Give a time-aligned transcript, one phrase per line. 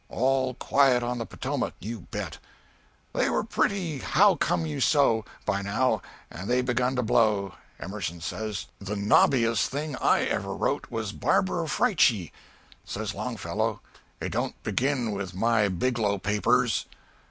[0.09, 2.39] All quiet on the Potomac, you bet!
[3.13, 7.53] "They were pretty how come you so, by now, and they begun to blow.
[7.79, 12.31] Emerson says, 'The nobbiest thing I ever wrote was Barbara Frietchie.'
[12.83, 13.79] Says Longfellow,
[14.19, 16.87] 'It don't begin with my Biglow Papers.'